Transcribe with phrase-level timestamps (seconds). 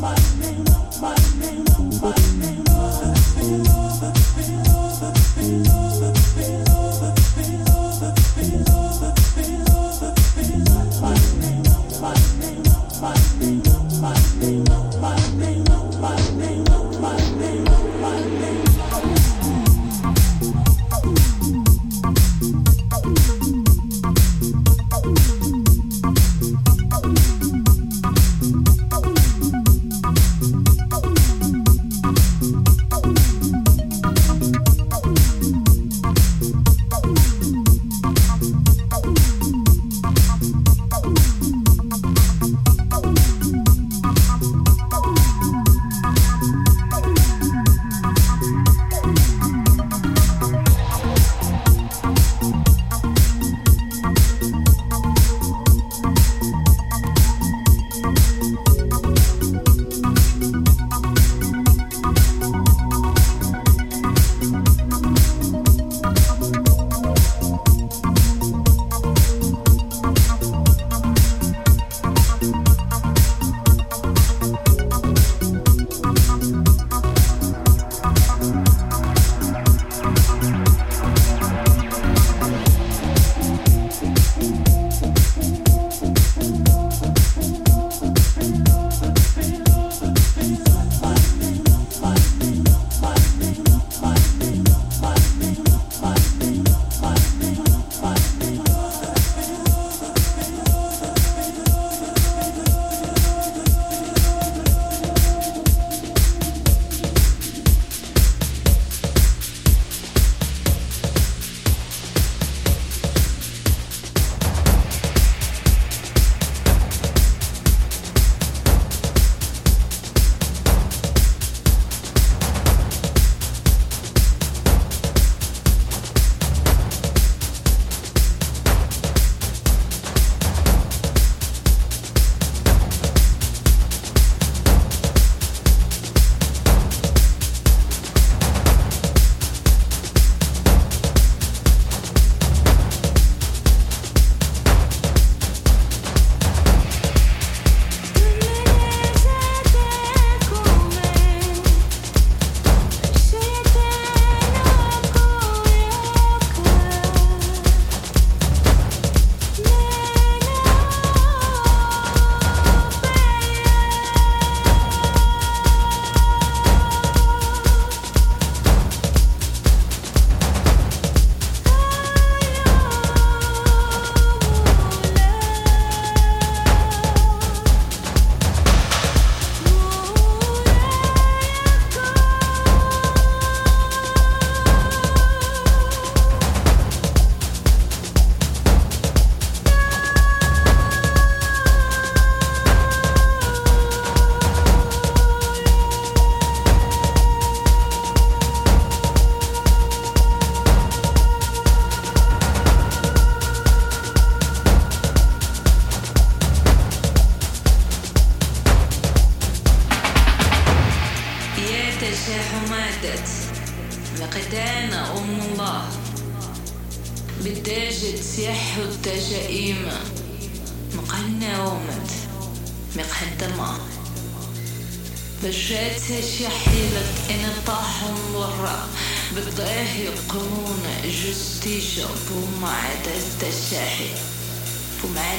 [0.00, 0.14] my,
[1.00, 1.27] my, name.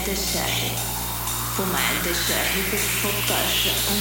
[0.09, 0.71] بومعدة الشاحي
[1.59, 3.98] بومعدة الشاحي بالفطاشة أمه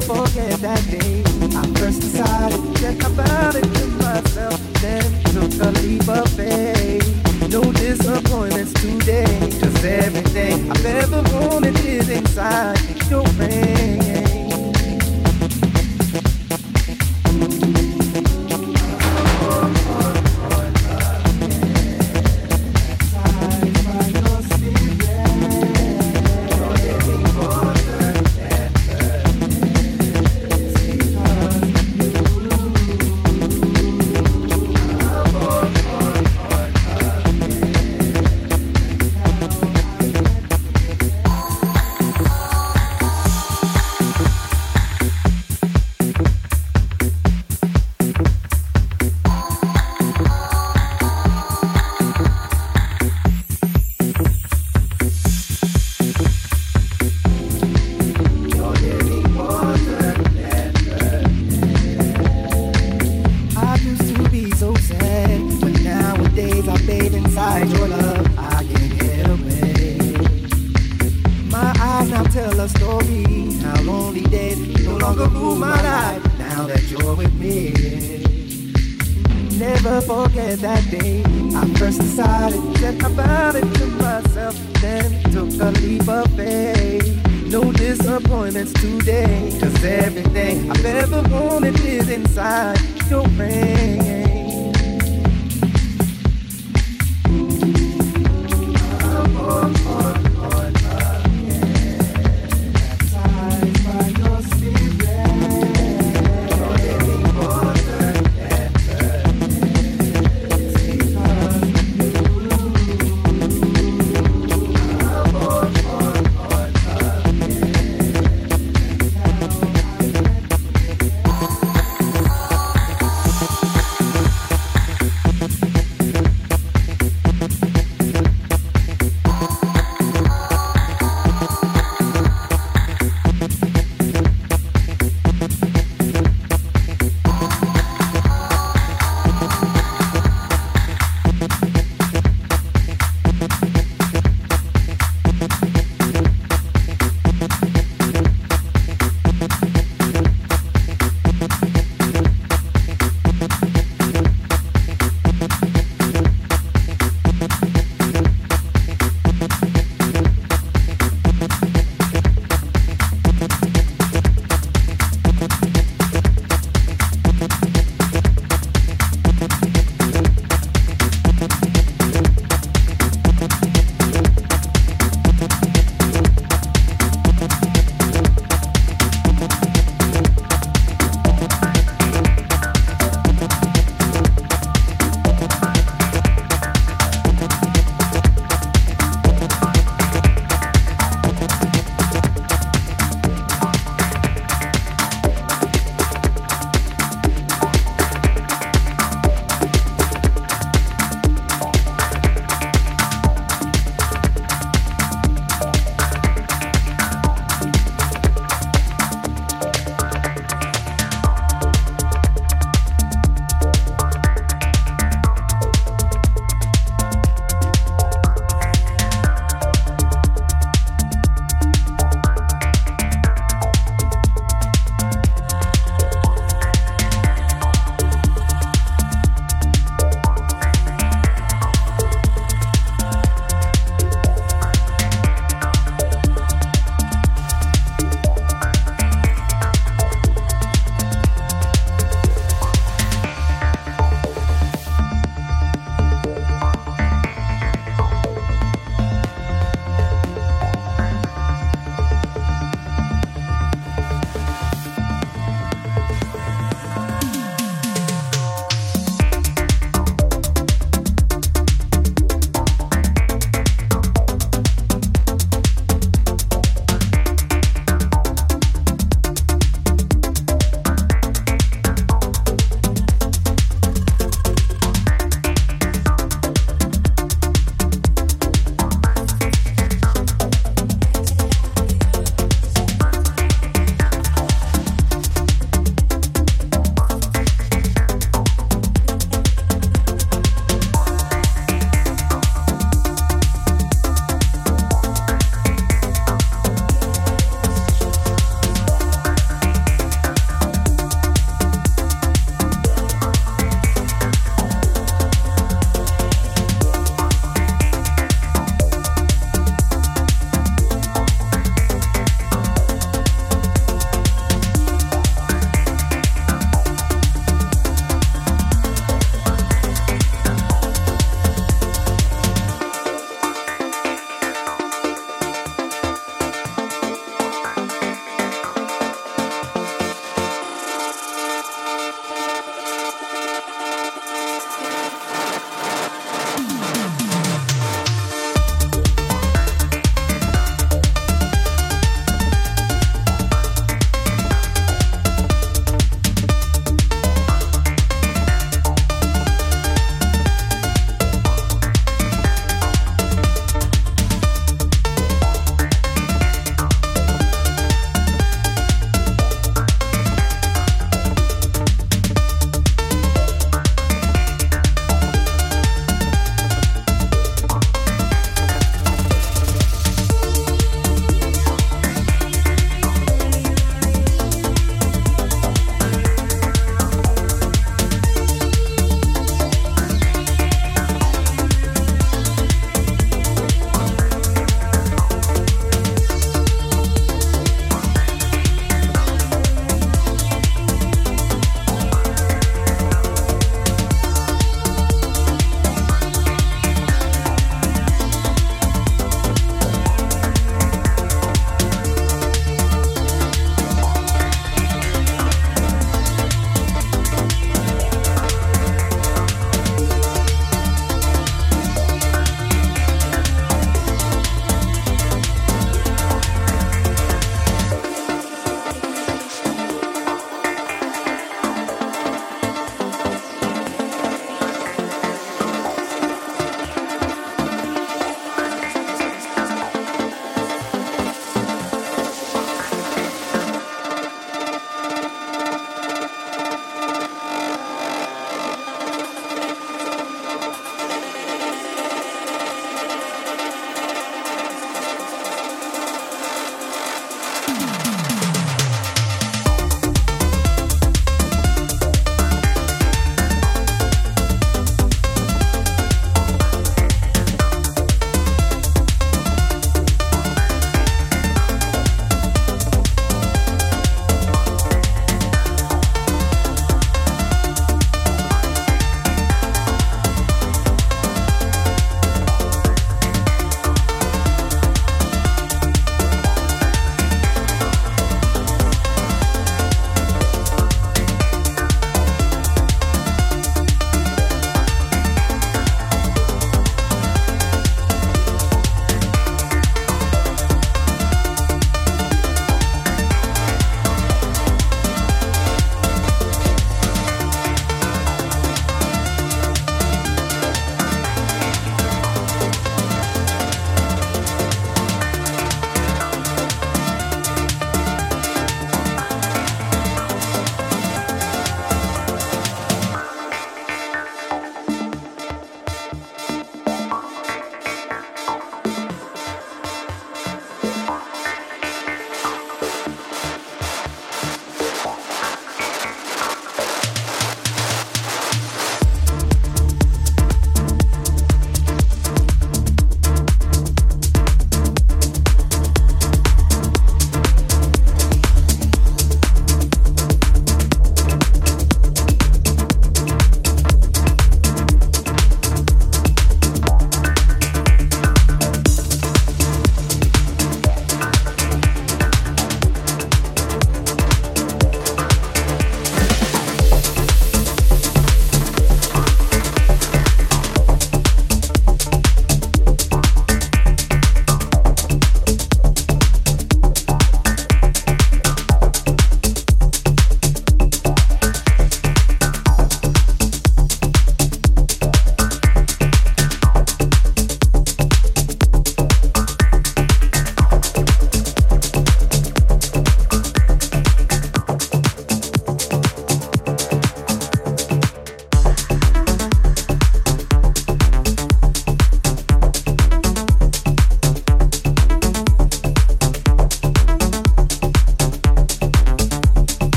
[0.00, 1.22] forget that day.
[1.56, 7.06] I first decided that I found it to myself, then took a leap of faith.
[7.48, 12.78] No disappointments today, cause everything I've ever wanted is inside
[13.10, 13.67] your brain.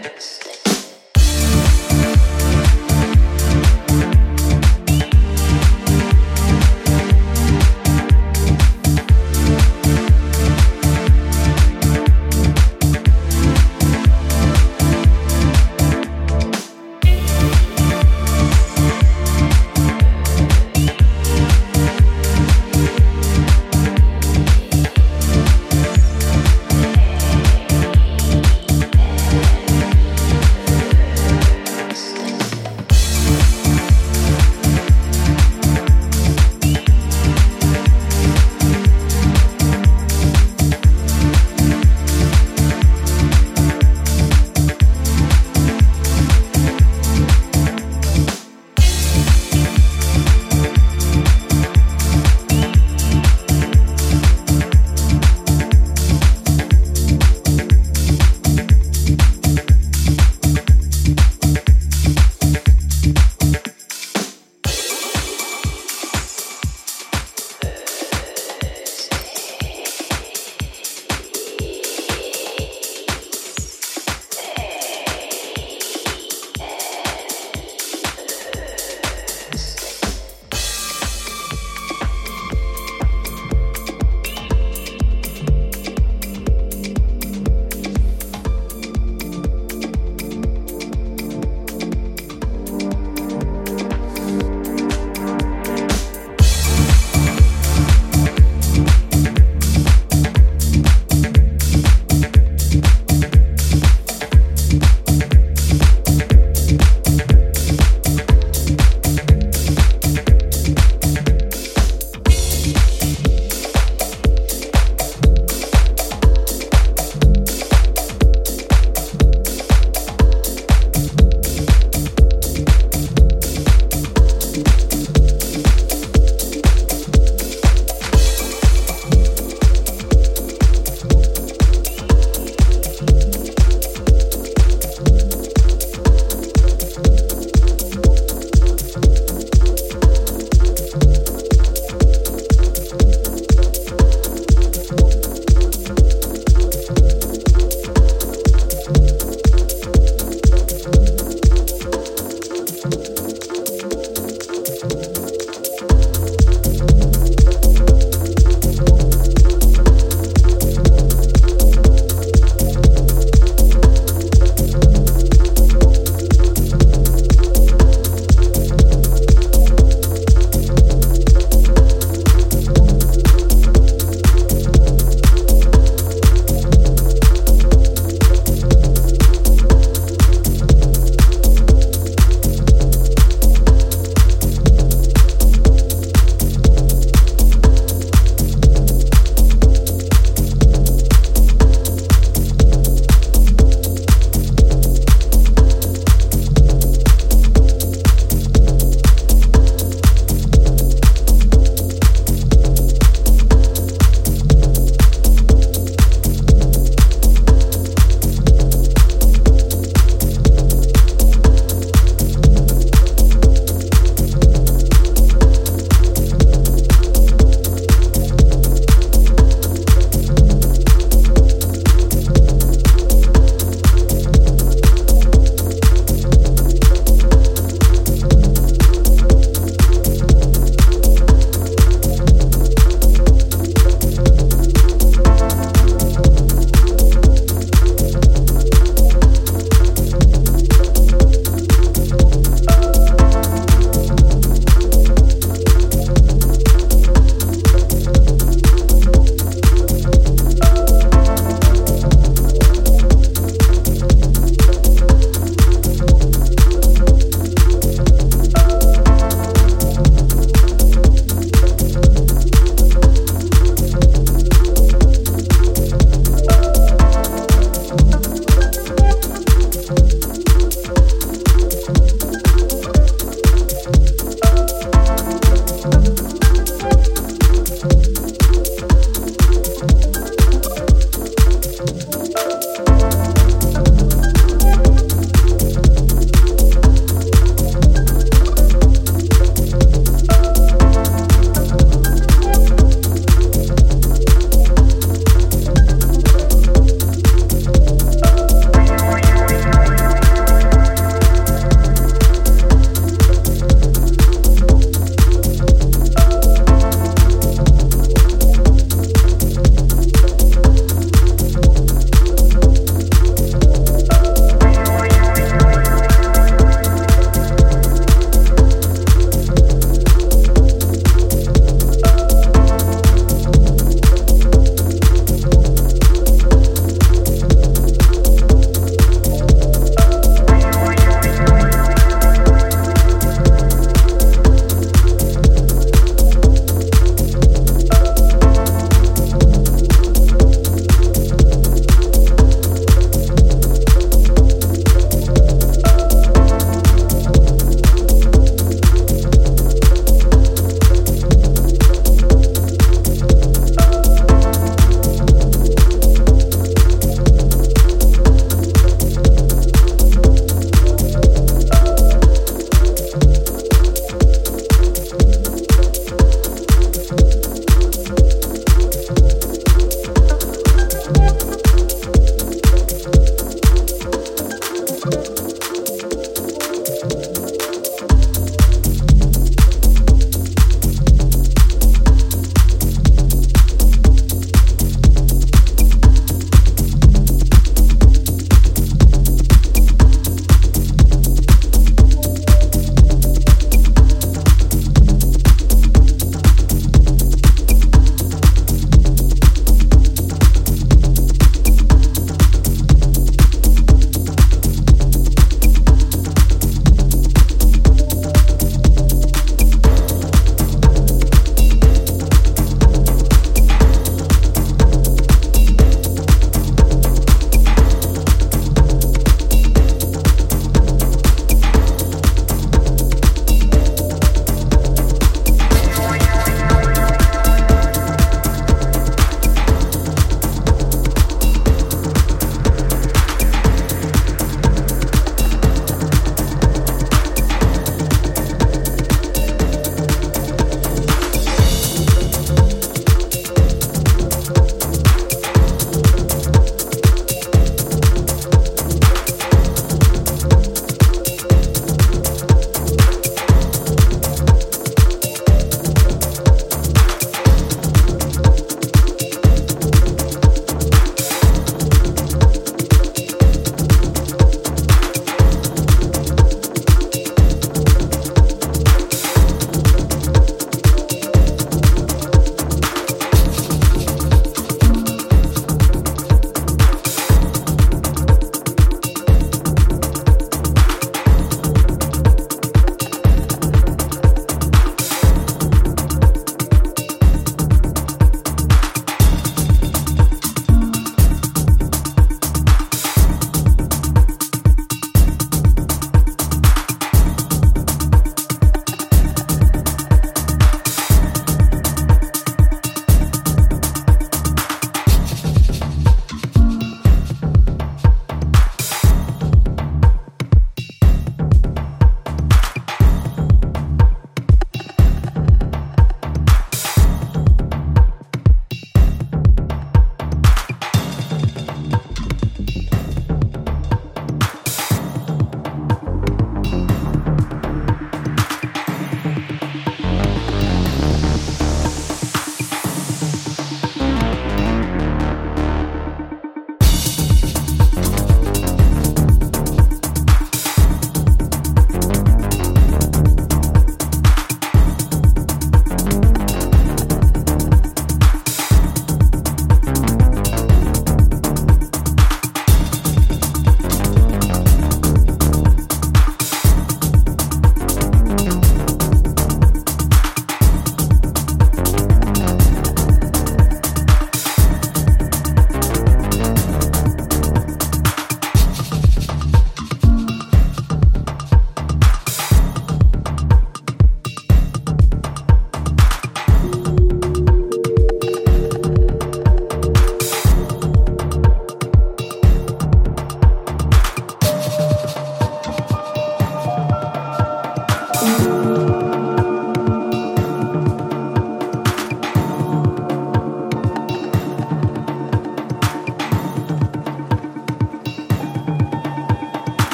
[0.00, 0.49] independence.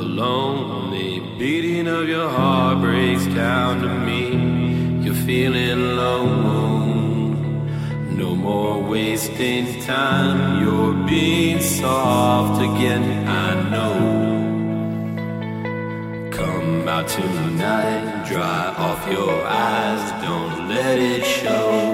[0.00, 5.04] The lonely beating of your heart breaks down to me.
[5.04, 7.36] You're feeling alone.
[8.16, 10.62] No more wasting time.
[10.62, 13.04] You're being soft again.
[13.28, 13.98] I know.
[16.30, 21.89] Come out tonight, dry off your eyes, don't let it show.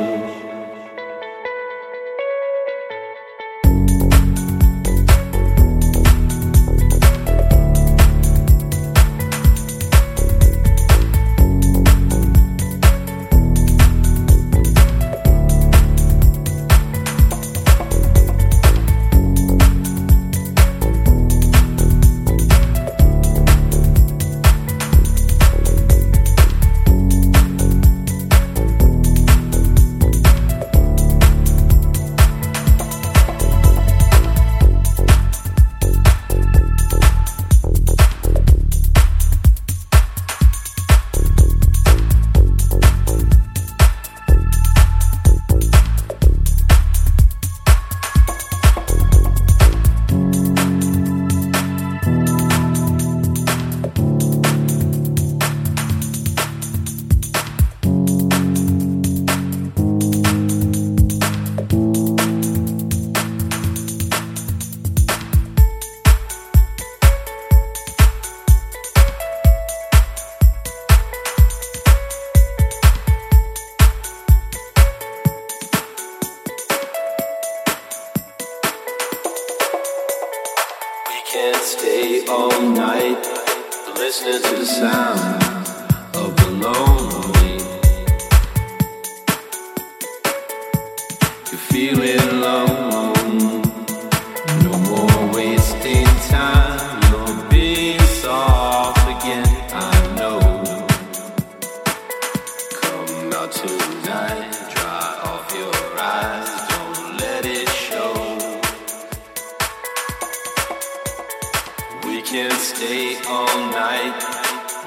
[112.87, 114.15] Stay all night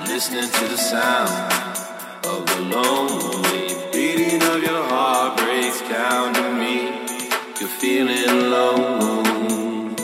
[0.07, 1.29] listening to the sound
[2.31, 6.75] of the lonely beating of your heart breaks down to me.
[7.59, 9.95] You're feeling alone.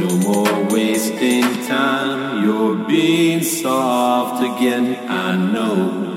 [0.00, 2.44] No more wasting time.
[2.44, 4.86] You're being soft again.
[5.08, 6.12] I know.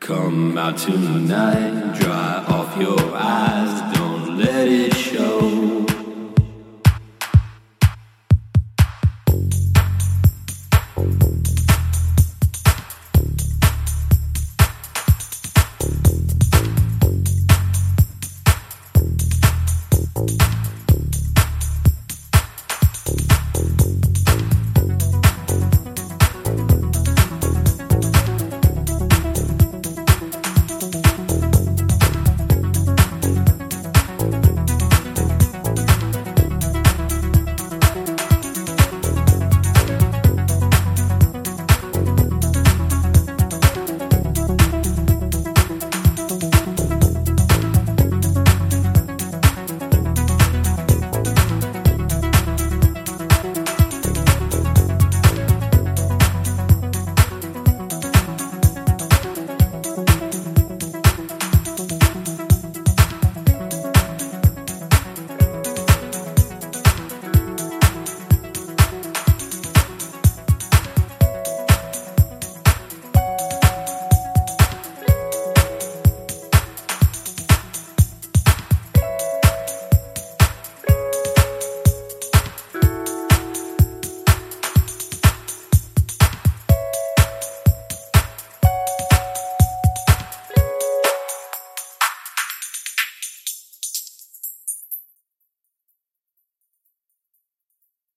[0.00, 3.74] Come out tonight, dry off your eyes.
[3.96, 4.93] Don't let it